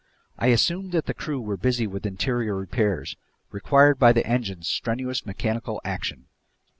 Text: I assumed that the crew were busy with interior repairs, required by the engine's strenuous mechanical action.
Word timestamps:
I 0.39 0.47
assumed 0.47 0.93
that 0.93 1.05
the 1.05 1.13
crew 1.13 1.39
were 1.39 1.57
busy 1.57 1.85
with 1.85 2.07
interior 2.07 2.55
repairs, 2.55 3.15
required 3.51 3.99
by 3.99 4.13
the 4.13 4.25
engine's 4.25 4.67
strenuous 4.67 5.27
mechanical 5.27 5.79
action. 5.85 6.25